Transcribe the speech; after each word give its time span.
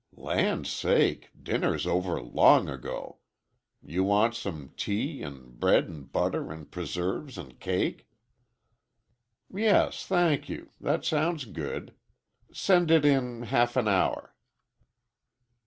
"Land 0.17 0.65
sake, 0.65 1.29
dinner's 1.39 1.85
over 1.85 2.19
long 2.19 2.67
ago. 2.67 3.19
You 3.83 4.03
want 4.03 4.33
some 4.33 4.73
tea, 4.75 5.21
'n' 5.23 5.51
bread, 5.59 5.85
'n' 5.91 6.05
butter, 6.05 6.51
'n' 6.51 6.65
preserves, 6.65 7.37
'n' 7.37 7.57
cake?" 7.59 8.09
"Yes, 9.53 10.03
thank 10.03 10.49
you, 10.49 10.71
that 10.81 11.05
sounds 11.05 11.45
good. 11.45 11.93
Send 12.51 12.89
it 12.89 13.05
in 13.05 13.43
half 13.43 13.75
an 13.75 13.87
hour." 13.87 14.33